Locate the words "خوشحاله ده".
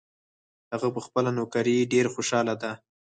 2.13-2.71